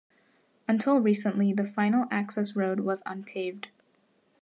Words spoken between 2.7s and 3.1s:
was